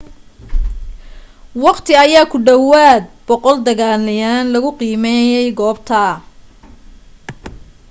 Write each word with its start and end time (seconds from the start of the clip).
wakhti 1.63 1.91
ayaa 2.03 2.29
ku 2.31 2.37
dhawaad 2.47 3.03
100 3.27 3.65
deganeyaal 3.67 4.45
lagu 4.53 4.69
qiimeeyay 4.77 5.49
goobta 5.59 6.03